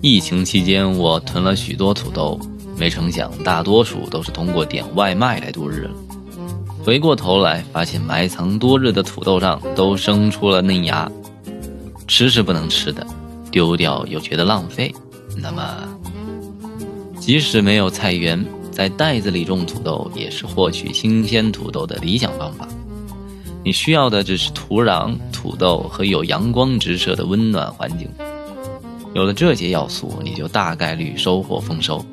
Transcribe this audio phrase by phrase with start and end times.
[0.00, 2.38] 疫情期间，我囤了许多土豆，
[2.76, 5.88] 没成想大多数都是通过点外卖来度日。
[6.84, 11.10] 回过头来，发现埋藏多日的土豆上都生出了嫩芽，
[12.06, 13.06] 吃是不能吃的，
[13.50, 14.94] 丢掉又觉得浪费。
[15.38, 15.64] 那么，
[17.18, 18.44] 即使没有菜园，
[18.74, 22.66] 在袋子里种土豆也是获取新鲜土豆的理想方法。
[23.62, 28.08] 你需要的只是土壤、土豆和有阳光直射的温暖环境。
[29.14, 32.04] 有了这些要素，你就大概率收获丰收。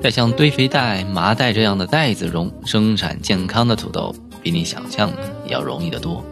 [0.00, 6.24] 在像堆肥袋、麻袋这样的袋子中生产健康的土豆，比你想象的要容易得多，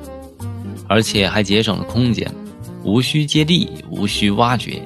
[0.88, 2.32] 而且还节省了空间，
[2.84, 4.80] 无需接地，无需挖掘。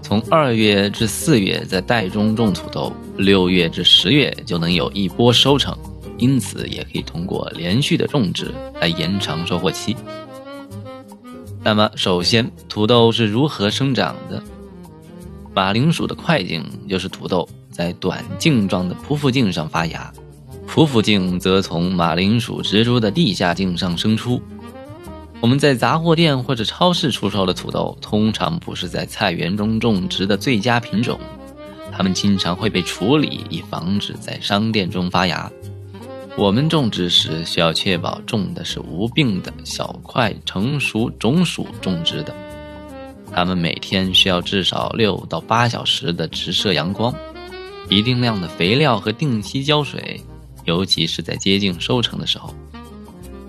[0.00, 5.76] 从二月至四月在袋中种土豆，六月至十月就能有一波收成，
[6.16, 9.94] 因此也可以通过连续的种植来延长收获期。
[11.62, 14.42] 那么，首先，土豆是如何生长的？
[15.52, 20.12] 马铃薯的块茎就是土豆在短茎状的匍匐茎上发芽，
[20.68, 24.40] 匍匐茎则从马铃薯植株的地下茎上生出。
[25.40, 31.18] 我们在杂货店或者超市出售的土豆，通常不是在菜园中种植的最佳品种，
[31.92, 35.50] 它们经常会被处理，以防止在商店中发芽。
[36.36, 42.32] 我们种植时需要确保种的是无病的小块成熟种属种植的，
[43.32, 47.12] 它们每天需要至少六到八小时的直射阳光，
[47.88, 50.20] 一定量的肥料和定期浇水，
[50.64, 52.54] 尤其是在接近收成的时候。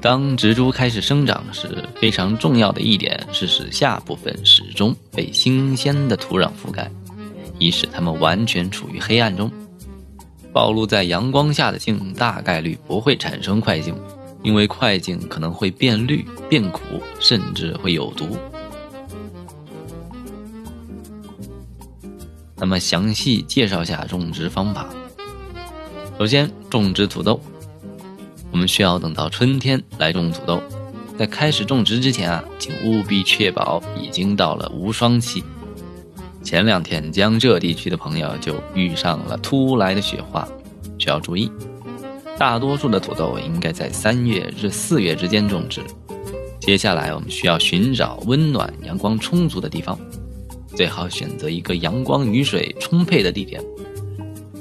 [0.02, 6.90] 当植株开始生长时，非常重要的一点是使下部分始终被新鲜的土壤覆盖，
[7.60, 9.52] 以使它们完全处于黑暗中。
[10.52, 13.94] 暴露在阳光下的茎大概率不会产生块茎，
[14.42, 16.82] 因为块茎可能会变绿、变苦，
[17.20, 18.36] 甚至会有毒。
[22.56, 24.90] 那么，详细介绍下种植方法。
[26.18, 27.40] 首先，种植土豆，
[28.52, 30.62] 我们需要等到春天来种土豆。
[31.18, 35.44] 在开始种植之前啊，请务必确保已经到了无霜期。
[36.42, 40.48] 前两天，江浙地区的朋友就遇上了突来的雪花，
[40.98, 41.52] 需要注意。
[42.38, 45.82] 大多数的土豆应该在三月至四月之间种植。
[46.60, 50.00] 接下来，我们需要寻找温暖、阳光充足的地方，
[50.76, 53.62] 最好选择一个阳光、雨水充沛的地点。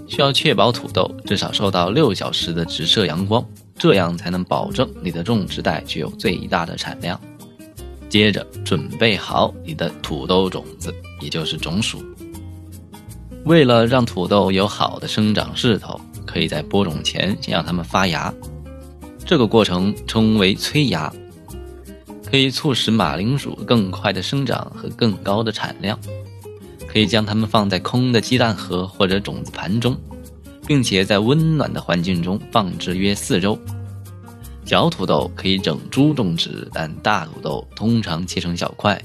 [0.07, 3.45] 需要确保土豆至少受到六小时的直射阳光，
[3.79, 7.19] 这样才能保证你的种植袋具有最大的产量。
[8.09, 10.93] 接着，准备好你的土豆种子。
[11.21, 12.03] 也就是种薯。
[13.45, 18.33] 为了让土豆有好的生长势头，可以在播种前先让它们发芽，
[19.25, 21.13] 这个过程称为催芽，
[22.31, 25.99] 可以促使马铃薯更快的生长和更高的产量。
[26.87, 29.95] 可以将它们放在空的鸡蛋盒或者种子盘中，
[30.67, 33.59] 并且在温暖的环境中放置约四周。
[34.65, 39.01] 小土豆可以整株种植，但大土豆通常切成小块。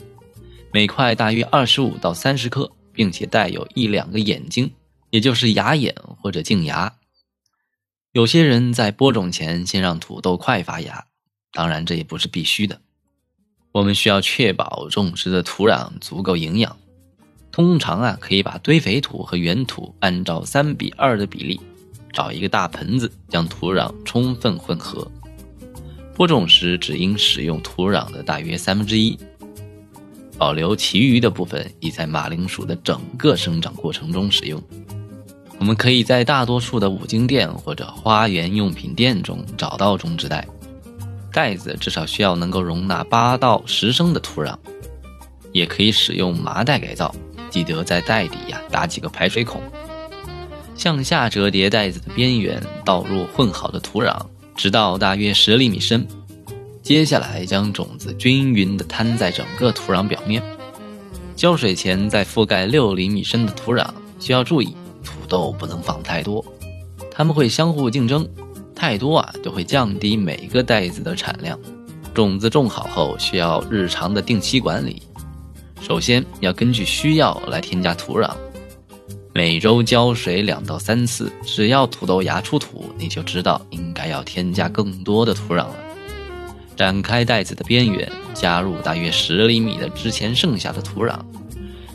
[0.73, 4.71] 每块大约二十五到三十克，并且带有一两个眼睛，
[5.11, 6.95] 也就是芽眼或者茎芽。
[8.11, 11.05] 有些人在播种前先让土豆快发芽，
[11.51, 12.81] 当然这也不是必须的。
[13.71, 16.75] 我们需要确保种植的土壤足够营养。
[17.51, 21.61] 通常啊，可以把堆肥土和原土按照三比二的比例，
[22.11, 25.07] 找一个大盆子，将土壤充分混合。
[26.15, 29.15] 播种时只应使用土壤的大约三分之一。
[30.43, 34.61] 保留其余的部分，以在马铃薯的整个生长过程中使用。
[35.57, 40.45] 我们可以在大多数的五金店或者花园用品店中找到种植袋，
[41.31, 44.53] 袋子至少需要能够容纳八到十升的土壤。
[45.53, 47.15] 也可以使用麻袋改造，
[47.49, 49.61] 记得在袋底呀打几个排水孔，
[50.75, 54.13] 向下折叠袋子的边缘，倒入混好的土壤，
[54.57, 56.05] 直到大约十厘米深。
[56.83, 60.43] 接下来，将种子均匀地摊在整个土壤表面。
[61.33, 63.87] 浇水前再覆盖六厘米深的土壤。
[64.19, 66.43] 需要注意，土豆不能放太多，
[67.09, 68.27] 它们会相互竞争，
[68.75, 71.57] 太多啊就会降低每个袋子的产量。
[72.13, 75.01] 种子种好后，需要日常的定期管理。
[75.81, 78.29] 首先要根据需要来添加土壤，
[79.33, 81.31] 每周浇水两到三次。
[81.45, 85.75] 只要土豆芽出土，你就知道应该要添加更多的土壤了。
[86.75, 91.19] 展开袋子的边缘，加入大约十厘米的之前剩下的土壤。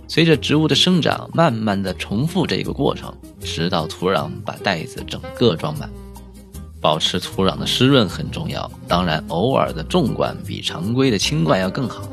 [0.07, 5.91] 随着植物的生长，慢慢的重复这个过程，直到土壤把袋子整个装满。
[6.81, 12.09] 保持土壤的湿润很重要，当然偶尔的重灌比常规的轻灌要更好。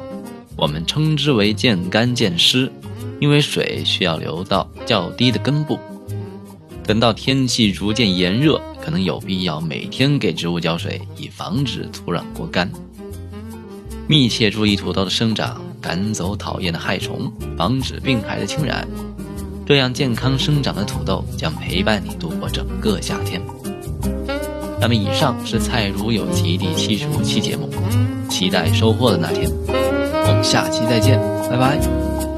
[0.57, 2.71] 我们称之为渐干渐湿，
[3.19, 5.79] 因为水需要流到较低的根部。
[6.87, 12.71] 等到天气逐渐炎热，可能有必要每天给植物浇水，以防止土壤过干。
[14.07, 18.87] 密切注意土豆的生长，赶走讨厌的害虫，防止病害的侵染，
[19.65, 23.41] 这样健康生长的土豆将陪伴你度过整个夏天。
[24.79, 27.67] 那么，以上是菜如有奇第七十五期节目，
[28.29, 29.49] 期待收获的那天。
[30.27, 32.34] 我们下期再见，拜拜。